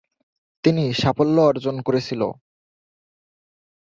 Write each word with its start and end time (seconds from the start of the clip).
তিনি 0.63 0.83
সাফল্য 0.93 1.37
অর্জন 1.41 1.75
করেছিল। 1.81 2.21